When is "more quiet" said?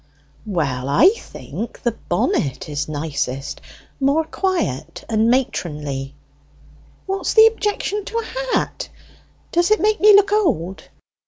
3.99-5.03